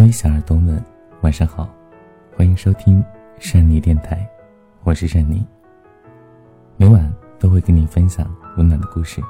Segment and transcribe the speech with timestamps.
[0.00, 0.82] 各位小耳朵们，
[1.20, 1.68] 晚上好，
[2.34, 3.04] 欢迎收听
[3.38, 4.26] 善妮电台，
[4.82, 5.46] 我是善妮。
[6.78, 9.20] 每晚都会跟你分享温暖的故事，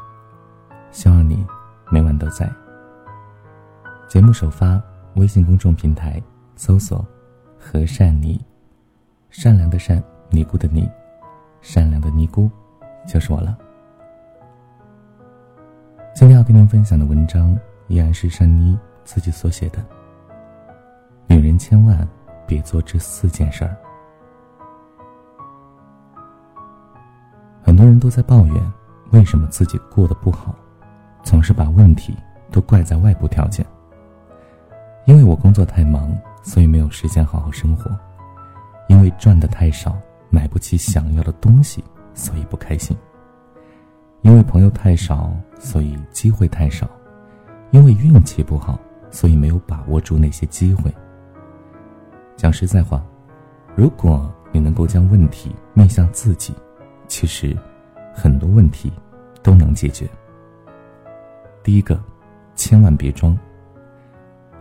[0.93, 1.45] 希望你
[1.91, 2.49] 每晚都在。
[4.07, 4.81] 节目首发
[5.17, 6.23] 微信公众平台，
[6.55, 7.05] 搜索
[7.59, 8.41] “和善妮”，
[9.29, 10.89] 善良的善，尼姑的尼，
[11.61, 12.49] 善良的尼姑，
[13.09, 13.59] 就是我了。
[16.15, 17.59] 今天要跟您分享的文章
[17.89, 19.85] 依然是善妮自己所写的。
[21.61, 22.09] 千万
[22.47, 23.77] 别做这四件事儿。
[27.63, 28.73] 很多人都在抱怨，
[29.11, 30.55] 为什么自己过得不好，
[31.23, 32.17] 总是把问题
[32.51, 33.65] 都怪在外部条件。
[35.05, 37.91] 因为我工作太忙，所以没有时间好好生活；
[38.89, 39.95] 因为赚的太少，
[40.31, 41.85] 买不起想要的东西，
[42.15, 42.97] 所以不开心；
[44.23, 46.87] 因为朋友太少，所以机会太少；
[47.71, 48.79] 因为运气不好，
[49.11, 50.91] 所以没有把握住那些机会。
[52.41, 53.05] 讲实在话，
[53.77, 56.55] 如果你能够将问题面向自己，
[57.07, 57.55] 其实
[58.15, 58.91] 很多问题
[59.43, 60.09] 都能解决。
[61.63, 62.03] 第一个，
[62.55, 63.39] 千万别装。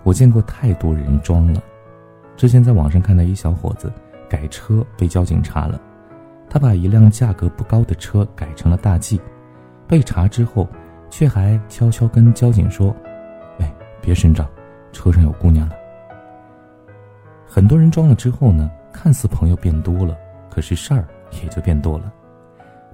[0.03, 1.63] 我见过太多人装了。
[2.35, 3.89] 之前在网上看到一小伙子
[4.29, 5.79] 改车被交警查了，
[6.49, 9.21] 他把一辆价格不高的车改成了大 G，
[9.87, 10.67] 被查之后，
[11.09, 12.93] 却还悄悄跟交警说
[13.59, 14.45] ：“哎，别声张，
[14.91, 15.75] 车上有姑娘了。”
[17.51, 20.15] 很多人装了之后呢，看似朋友变多了，
[20.51, 21.07] 可是事儿
[21.41, 22.13] 也就变多了。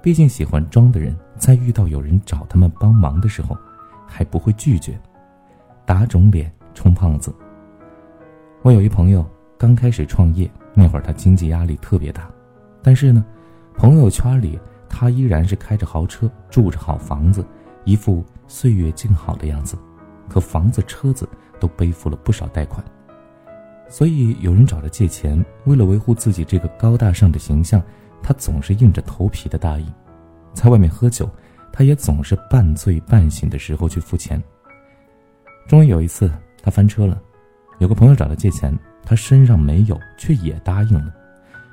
[0.02, 3.58] 毕竟喜欢装的人，在遇到有人找他们帮忙的时候，
[4.08, 4.98] 还不会拒绝，
[5.86, 7.36] 打肿脸充胖子。
[8.62, 12.30] 我有一朋友刚开始创业那会儿，他经济压力特别大，
[12.82, 13.26] 但是呢，
[13.76, 17.46] 朋友圈里他依然是开着豪车，住着好房子，
[17.84, 19.78] 一副岁月静好的样子，
[20.30, 21.28] 可房子车子
[21.60, 22.82] 都背负了不少贷款。
[23.88, 27.82] 所以有人找他借钱，为了维护自己这个高大上的形象，
[28.22, 29.86] 他总是硬着头皮的答应。
[30.54, 31.30] 在外面喝酒，
[31.72, 34.42] 他也总是半醉半醒的时候去付钱。
[35.68, 37.22] 终于有一次，他翻车了，
[37.80, 41.14] 有个朋友找他借钱，他身上没有，却也答应了。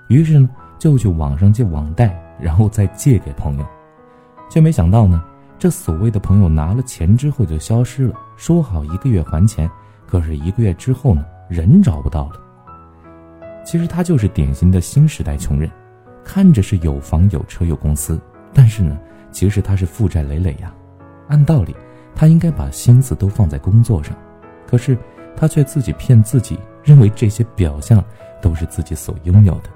[0.09, 0.49] 于是呢，
[0.79, 3.67] 就去网上借网贷，然后再借给朋友。
[4.51, 5.25] 却没想到呢，
[5.59, 9.71] 这所谓的朋友拿了钱之后就消失了，说好一个月还钱，
[10.07, 11.25] 可是一个月之后呢？
[11.53, 12.41] 人找不到了。
[13.65, 15.71] 其实他就是典型的新时代穷人，
[16.25, 18.19] 看着是有房有车有公司，
[18.53, 18.99] 但是呢，
[19.31, 20.75] 其实他是负债累累呀。
[21.29, 21.77] 按道理，
[22.15, 24.17] 他应该把心思都放在工作上，
[24.67, 24.97] 可是
[25.37, 28.03] 他却自己骗自己，认为这些表象
[28.41, 29.71] 都是自己所拥有的。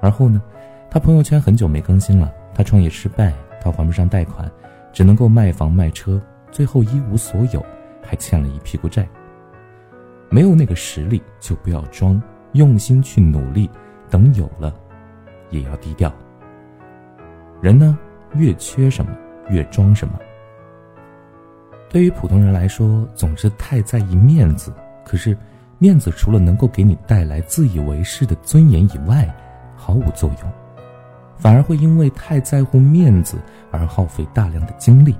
[0.00, 0.42] 而后呢，
[0.90, 3.32] 他朋友圈很久没更新了，他创业失败，
[3.62, 4.50] 他还不上贷款，
[4.92, 6.20] 只能够卖房卖车，
[6.50, 7.64] 最后一无所有，
[8.02, 9.08] 还欠了一屁股债。
[10.32, 13.68] 没有那个实力就不要装，用心去努力，
[14.08, 14.72] 等有了，
[15.50, 16.12] 也要低调。
[17.60, 17.98] 人呢，
[18.34, 19.10] 越缺什么，
[19.48, 20.16] 越装什么。
[21.88, 24.72] 对于普通人来说，总是太在意面子，
[25.04, 25.36] 可是
[25.78, 29.28] 面子除了能够给你带来自以为是的尊严以外，
[29.74, 30.52] 毫无作用，
[31.36, 33.36] 反而会因为太在乎面子
[33.72, 35.16] 而耗费大量的精力。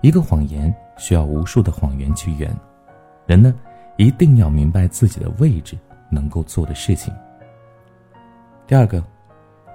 [0.00, 2.52] 一个谎言需要无数的谎言去圆，
[3.26, 3.54] 人呢？
[4.00, 5.76] 一定要明白自己的位置，
[6.08, 7.12] 能够做的事情。
[8.66, 9.04] 第二个，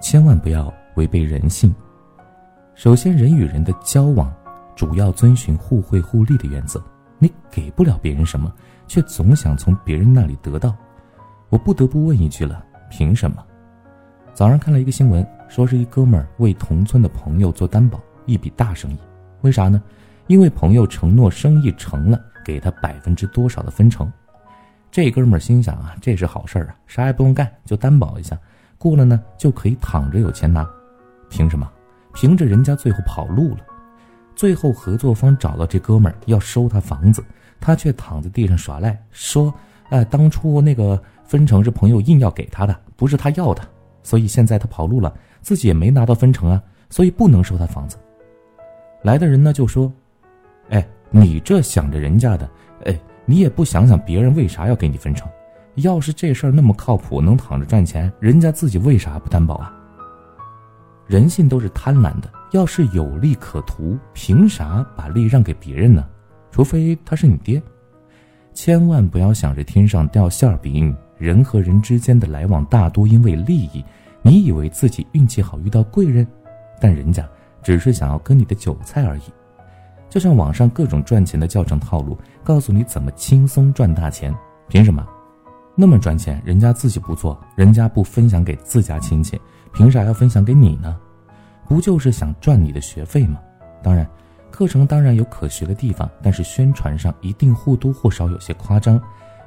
[0.02, 1.72] 千万不要违背人性。
[2.74, 4.34] 首先，人与人的交往
[4.74, 6.82] 主要遵循互惠互利的原则。
[7.20, 8.52] 你给不了别人什么，
[8.88, 10.74] 却总想从别人那里得到，
[11.48, 13.36] 我不得不问一句了：凭什么？
[14.34, 18.98] 早上看了一个新闻，说是一哥们儿为同村的朋友做担保，一笔大生意。
[19.42, 19.80] 为啥呢？
[20.26, 22.20] 因为朋友承诺生意成了。
[22.46, 24.10] 给他百分之多少的分成？
[24.92, 28.38] 这哥们儿心想啊，这是好事儿啊，啥也不用干，就担保一下，
[28.78, 30.64] 过了呢就可以躺着有钱拿。
[31.28, 31.68] 凭什么？
[32.14, 33.58] 凭着人家最后跑路了。
[34.36, 37.22] 最后合作方找到这哥们儿要收他房子，
[37.60, 39.52] 他却躺在地上耍赖，说
[39.90, 43.62] ：“哎，当初那个分成是朋友硬要给他的，不是他要的，
[44.02, 45.12] 所以现在他跑路了，
[45.42, 47.98] 自己也没拿到分成啊，所以不能收他房子。”
[49.02, 49.92] 来的人呢就说
[50.70, 50.86] ：“哎。”
[51.18, 52.50] 你这想着人家的，
[52.84, 55.26] 哎，你也不想想别人为啥要给你分成？
[55.76, 59.72] 要是这事儿那么靠谱，能躺着赚钱，人家自己为啥不担保啊？
[61.06, 66.06] 人性都是贪婪的，要是有利可图，凭啥把利让给别人呢？
[66.50, 67.62] 除非他是你爹。
[68.52, 73.82] 千万不要想着天上掉馅饼，人和人之间的来往大多因为利益，
[74.22, 76.26] 你以为自己运气好遇到贵人，
[76.80, 77.26] 但人家
[77.62, 79.22] 只是想要割你的韭菜而已。
[80.08, 84.34] 就像网上各种赚钱的教程套路，告诉你怎么轻松赚大钱，
[84.68, 85.06] 凭什么？
[85.74, 89.40] 那么赚钱，人家自己不做，人家不分享给自家亲戚，
[89.72, 90.96] 凭啥要分享给你呢？
[91.68, 93.38] 不就是想赚你的学费吗？
[93.82, 94.08] 当然，
[94.50, 99.00] 课程当然有可学的地方，但是宣传上一定或多或少有些夸张。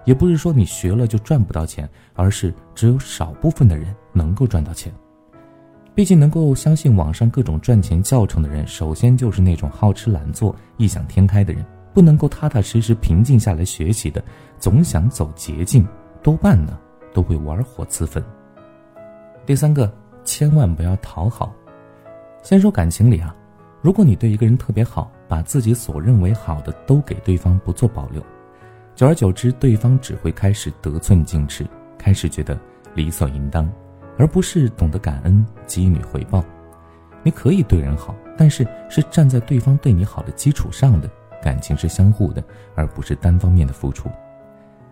[0.06, 4.94] 也不是说你学了就赚不到钱，而是只有少部分的人能够赚到钱。
[6.00, 11.62] 毕竟能够相信网上各种赚钱教程的人，首先就是那种好吃懒做、异想天开的人，
[11.94, 14.24] 不能够踏踏实实平静下来学习的，
[14.58, 15.86] 总想走捷径。
[16.24, 16.80] 多半呢
[17.14, 18.24] 都会玩火自焚。
[19.46, 19.94] 第三个，
[20.24, 21.54] 千万不要讨好。
[22.44, 23.36] 先说感情里啊，
[23.82, 28.24] 如果你对一个人特别好，把自己所认为好的都给对方，不做保留，
[28.96, 31.68] 久而久之，对方只会开始得寸进尺，
[31.98, 32.58] 开始觉得
[32.96, 33.70] 理所应当，
[34.20, 36.44] 而不是懂得感恩，给予回报。
[37.24, 41.10] 你可以对人好，但是是站在对方对你好的基础上的，
[41.42, 42.44] 感情是相互的，
[42.76, 44.10] 而不是单方面的付出。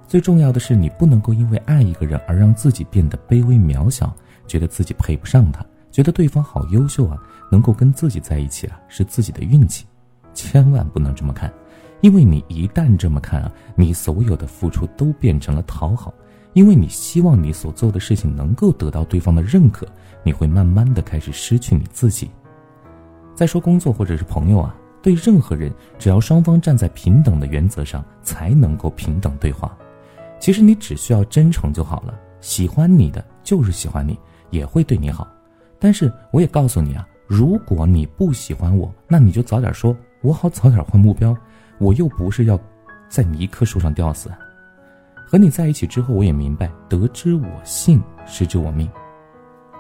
[0.08, 4.16] 最重要的是，你不能够因为爱一个人而让自己变得卑微渺小，
[4.48, 7.22] 觉得自己配不上他，觉得对方好优秀啊，
[7.52, 9.86] 能够跟自己在一起啊，是自己的运气。
[10.34, 11.52] 千万不能这么看，
[12.00, 16.14] 因为你一旦这么看啊，你所有的付出都变成了讨好，
[16.58, 19.88] 因为你希望你所做的事情能够得到对方的认可，
[20.24, 22.32] 你会慢慢的开始失去你自己。
[23.36, 29.78] 再说工作或者是朋友啊，对任何人，只要双方站在平等的原则上，才能够平等对话。
[30.40, 34.18] 其实你只需要真诚就好了，喜欢你的就是喜欢你，
[34.50, 35.28] 也会对你好。
[35.78, 41.38] 但是我也告诉你啊，如果你不喜欢我，那你就早点说，我好早点换目标。
[41.78, 42.60] 我又不是要
[43.08, 44.32] 在你一棵树上吊死。
[45.30, 48.90] 和你在一起之后，我也明白，得之我幸，失之我命。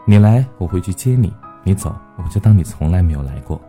[0.05, 1.29] 你来，我会去接你；
[1.63, 3.61] 你走，我就当你从来没有来过。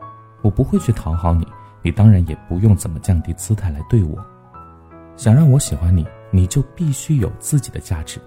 [0.42, 1.46] 我不会去讨好你，
[1.80, 4.18] 你当然也不用怎么降低姿态来对我。
[5.14, 6.04] 想让我喜欢你。
[6.30, 8.20] 你就必须有自己的价值，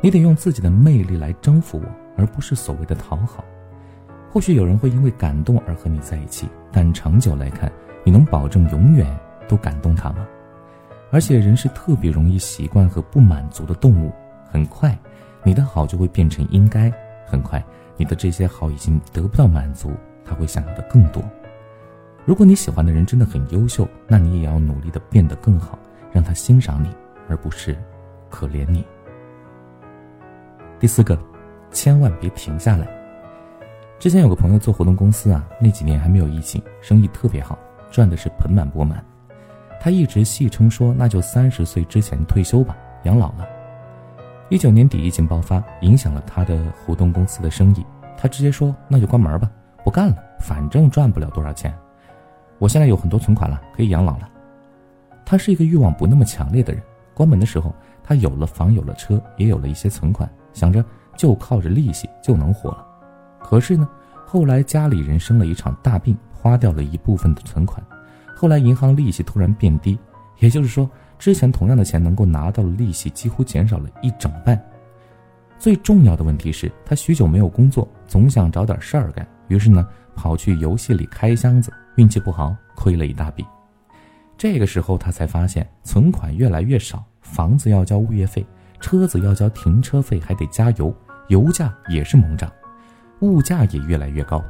[0.00, 1.84] 你得用自己的魅力来征服我，
[2.16, 3.44] 而不是所谓的讨好。
[4.30, 7.68] 或许有人会因为感动而和你在一起，但长久来看，
[8.04, 9.04] 你能保证永远
[9.48, 10.24] 都感动他吗？
[11.10, 14.12] 而且人是特别容易习惯和不满足的动物，
[14.50, 14.96] 很快，
[15.42, 16.90] 你的好就会变成应该；
[17.26, 17.62] 很快，
[17.96, 19.92] 你的这些好已经得不到满足，
[20.24, 21.22] 他会想要的更多。
[22.24, 25.78] 如果你喜欢的人真的很优秀，那你也要努力的变得更好，
[26.12, 26.88] 让他欣赏你。
[27.28, 27.78] 而不是
[28.28, 28.84] 可怜你。
[30.80, 31.16] 第四个，
[31.70, 32.88] 千万别停下来。
[34.00, 37.56] 之前有个朋友做活动公司啊，那几年还没有疫情，生意特别好，
[37.88, 39.00] 赚的是盆满钵满。
[39.82, 43.48] 他一直戏称说，那就三十岁之前退休吧，养老了。
[44.50, 49.50] 一九年底疫情爆发，影响了他的活动公司的生意，他直接说那就关门吧，
[49.82, 51.74] 不干了，反正赚不了多少钱。
[52.58, 54.28] 我现在有很多存款了，可以养老了。
[55.24, 56.82] 他是一个欲望不那么强烈的人。
[57.14, 60.84] 关门的时候，他有了房，有了车，也有了一些存款，想着
[61.16, 62.86] 就靠着利息就能活了。
[63.38, 63.88] 可是呢，
[64.26, 67.82] 后来家里人生了一场大病，花掉了一部分的存款。
[68.40, 69.98] 后来银行利息突然变低，
[70.38, 70.88] 也就是说，
[71.18, 74.58] 之前同样的钱能够拿到的利息几乎减少了一整半。
[75.58, 83.44] 最重要的问题是，他许久没有工作，总想找点事儿干，于是呢，跑去游戏里开箱子，运气不好，亏了一大笔。
[84.38, 87.04] 这个时候，他才发现存款越来越少。
[87.20, 88.42] 房子要交物业费，
[88.80, 90.96] 车子要交停车费，还得加油，
[91.28, 92.50] 油价也是猛涨，
[93.20, 94.42] 物价也越来越高。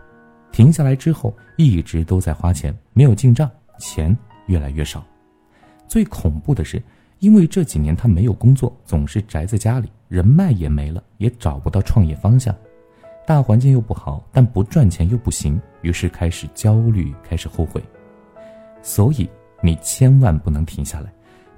[0.52, 5.04] 停下来之后，一直都在花钱，没有进账，钱越来越少。
[5.88, 6.80] 最恐怖的是，
[7.18, 12.54] 因为这几年他没有工作，总是宅在家里，人脉也没了，也找不到创业方向，
[13.26, 17.82] 大环境又不好，但不赚钱又不行，于是开始焦虑，开始后悔。
[18.80, 19.28] 所以
[19.60, 21.12] 你千万不能停下来。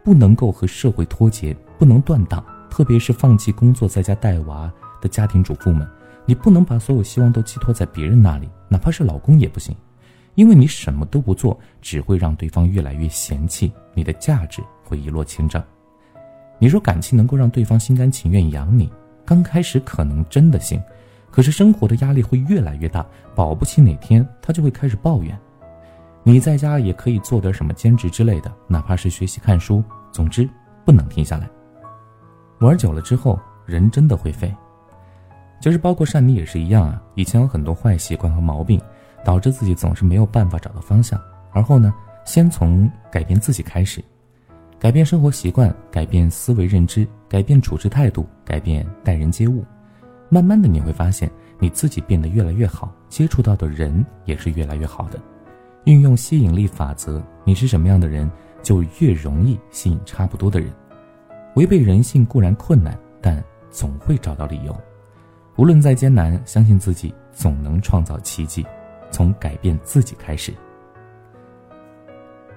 [0.05, 4.69] 不能够和社会脱节，不能断档，特别是放弃工作在家带娃
[5.01, 5.89] 的家庭主妇们，
[6.27, 9.77] 你不能把所有希望都寄托在别人那里，哪怕是老公也不行，
[10.35, 15.63] 因为你什么都不做，只会让对方越来越嫌弃，你的价值会一落千丈。
[16.59, 18.91] 你说感情能够让对方心甘情愿养你，
[19.25, 20.81] 刚开始可能真的行，
[21.31, 25.39] 可是生活的压力会越来越大，保不齐哪天他就会开始抱怨。
[26.23, 30.49] 你在家也可以做点什么兼职之类的，哪怕是学习看书，总之
[30.85, 31.51] 不能停下来。
[32.61, 34.55] 玩久了之后，人真的会废。
[35.61, 38.81] 其实包括善妮也是一样啊，以前有很多坏习惯和毛病，
[39.25, 41.21] 导致自己总是没有办法找到方向。
[41.53, 41.93] 而后呢，
[42.25, 44.03] 先从改变自己开始，
[44.79, 49.65] 改变生活习惯，改变思维认知，改变处事态度，改变待人接物，
[50.29, 55.19] 慢慢的你会发现你自己变得越来越好，接触到的人也是越来越好的。
[55.85, 58.31] 运用吸引力法则，你是什么样的人，
[58.63, 60.73] 就越容易吸引差不多的人。
[61.55, 64.75] 违背人性固然困难，但总会找到理由。
[65.57, 68.65] 无论再艰难，相信自己总能创造奇迹。
[69.13, 70.53] 从改变自己开始。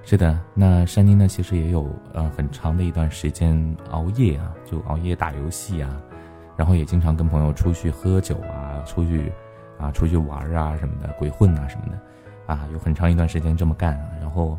[0.03, 1.27] 是的，那山妮呢？
[1.27, 6.01] 其实也有呃很长的一段时间熬夜啊，就熬夜打游戏啊，
[6.55, 9.31] 然后也经常跟朋友出去喝酒啊，出去
[9.77, 14.57] 啊出去玩啊什么的，鬼混啊什么的，啊有很长一段时间这么干啊，然后。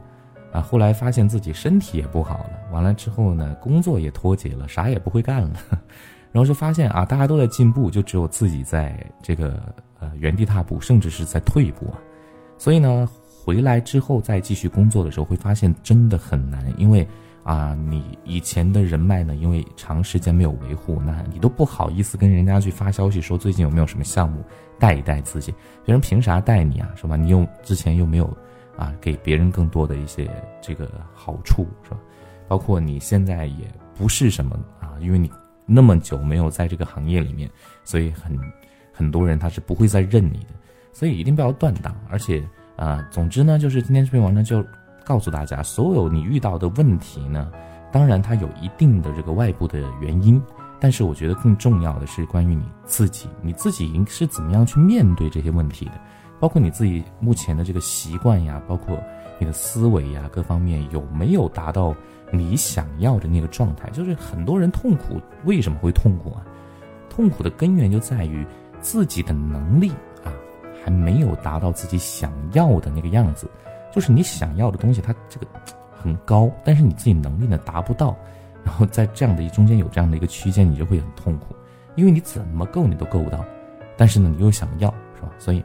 [0.53, 5.51] 啊，后来发现自己身体也不好了，完了之后呢，工作也脱节了，啥也不会干了，
[6.33, 9.61] 然后就发现啊，大家都在进步，就只有自己在这个
[10.07, 11.99] 呃原地踏步，甚至是在退步啊。
[12.57, 13.09] 所以呢，
[13.45, 17.07] 回来之后再继续工作的时候，会发现真的很难，因为
[17.43, 24.43] 啊，你以前的人脉呢，因为长时间没有维护，那你都不好意思跟人家去发消息说最近有没有什么项目
[24.79, 25.53] 带一带自己，
[25.85, 27.17] 别人凭啥带你啊，是吧？
[27.17, 28.37] 你又之前又没有。
[28.77, 31.97] 啊，给别人更多的一些这个好处是吧？
[32.47, 33.65] 包括你现在也
[33.97, 35.31] 不是什么啊，因为你
[35.65, 37.51] 那么久没有在这个行业里面，
[37.85, 38.39] 所以很
[38.97, 40.55] 很多人他是不会再认你的，
[40.93, 41.95] 所以一定不要断档。
[42.09, 42.43] 而且
[42.77, 44.65] 啊，总之呢，就是今天这篇文章就
[45.05, 47.53] 告诉大家，所有你遇到的问题呢，
[47.93, 50.43] 当然它有一定的这个外部的原因，
[50.81, 55.93] 但是我觉得更重要的是关于你自己，你自己是怎么样去面对这些问题的。
[56.39, 58.99] 包括你自己目前的这个习惯呀，包括
[59.39, 61.95] 你的思维呀，各方面有没有达到
[62.31, 63.89] 你想要的那个状态？
[63.91, 66.45] 就是很多人痛苦为什么会痛苦啊？
[67.09, 68.47] 痛苦的根源就在于
[68.87, 69.91] 自己的能力
[70.23, 70.31] 啊
[70.85, 73.51] 还没有达到自己想要的那个样子。
[73.93, 75.47] 就是你想要的东西，它这个
[75.91, 78.17] 很高，但是你自己能力呢达不到，
[78.63, 81.53] 然后在这样的一中间有这样的一个区间，你就会很痛苦，
[81.97, 83.45] 因为你怎么够你都够不到，
[83.97, 85.31] 但是呢你又想要，是吧？
[85.37, 85.65] 所以。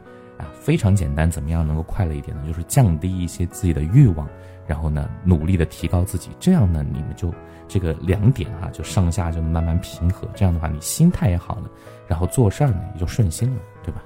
[0.52, 2.42] 非常简单，怎么样能够快乐一点呢？
[2.46, 4.28] 就是降低一些自己的欲望，
[4.66, 7.32] 然后呢，努力的提高自己，这样呢，你们就
[7.68, 10.28] 这个两点哈，就上下就慢慢平和。
[10.34, 11.70] 这样的话，你心态也好了，
[12.06, 14.02] 然后做事儿呢也就顺心了，对吧？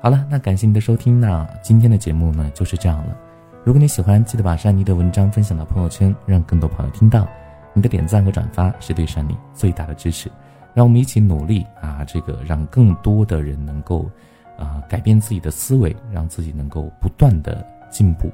[0.00, 3.16] 好了，那感谢你的收听，那今天的节目呢就是这样了。
[3.64, 7.26] 如果你喜欢，记得把珊妮的文章分享到朋友圈，让更多朋友听到。
[7.74, 10.30] 你的点赞和转发是对珊妮最大的支持。
[10.74, 14.08] 让我们一起努力啊，这个让更多的人能够。
[14.58, 18.28] 啊，改变自己的思维，让自己能够不断的进步。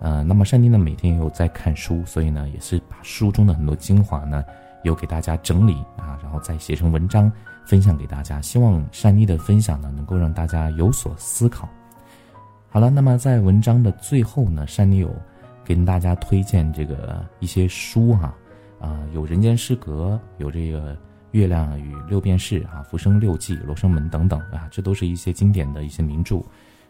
[0.00, 4.42] 呃，那么山妮呢，每天也有在看书，所以呢，也是把书中的很多精华呢，
[4.82, 7.30] 有给大家整理啊，然后再写成文章
[7.66, 8.40] 分享给大家。
[8.40, 11.68] 希望山妮的分享呢，能够让大家有所思考。
[12.70, 15.14] 好了，那么在文章的最后呢，山妮有
[15.66, 18.34] 跟大家推荐这个一些书哈，
[18.80, 20.96] 啊，有《人间失格》，有这个。
[21.32, 26.42] 月亮与六便士啊，浮生六记、罗生门等等啊，这都是一些经典的一些名著。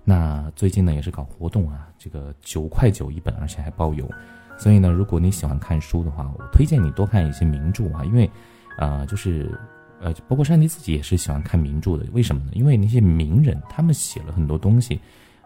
[0.03, 4.09] 那最近呢也是搞活动啊，这个九块九一本，而且还包邮。
[4.57, 8.31] 所以呢，如果你喜欢看书的话，我推荐你多看一些名著啊，因为，
[8.79, 9.51] 呃，就是
[10.01, 12.07] 呃，包括山迪自己也是喜欢看名著的。
[12.13, 12.51] 为什么呢？
[12.55, 14.99] 因为那些名人他们写了很多东西，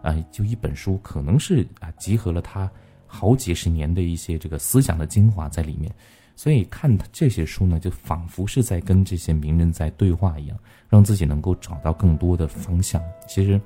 [0.02, 2.70] 啊，就一本书可能是啊集合了他
[3.06, 5.92] 好几十年的一些这个思想的精华在里面。
[6.36, 13.00] 所以看这些书呢，就仿佛是在跟这些名人在对话一样，让自己能够找到更多的方向。
[13.28, 13.60] 其实，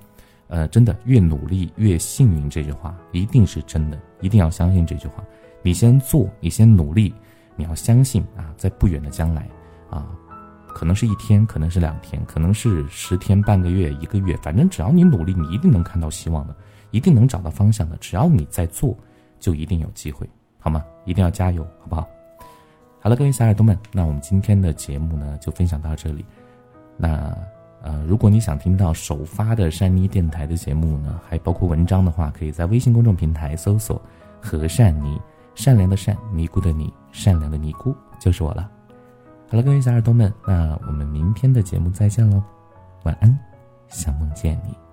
[0.49, 5.25] 呃，真的越努力越幸运，这句话一定是真的，一定要相信这句话。
[5.63, 7.13] 你先做，你先努力，
[7.57, 9.49] 你要相信啊，在不远的将来，
[9.91, 10.07] 啊，
[10.69, 16.55] 可能是一天，可能是两天，可能是十天、半个月、一个月，反正只要你努力，你一定能看到希望的，
[16.91, 17.97] 一定能找到方向的。
[17.97, 18.97] 只要你在做，
[19.41, 20.85] 就一定有机会，好吗？
[21.05, 22.07] 一定要加油，好不好？
[23.01, 26.25] 好了，各位小耳朵们，那我们今天的节目呢就分享到这里。
[26.97, 27.33] 那
[27.81, 34.03] 呃，如果你想听到首发的善妮电台的节目呢，还包括文章的话，可以在微信公众平台搜索
[34.43, 35.21] “和善妮”，
[35.55, 38.69] 善良的善，尼姑的尼，善良的尼姑就是我了。
[39.49, 42.43] 好了，各位小耳朵们，那我们明天的节目再见喽，
[43.05, 43.39] 晚安，
[43.89, 44.88] 想梦见你。